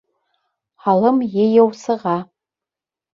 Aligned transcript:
Һалым 0.85 1.19
йыйыусыға. 1.25 2.15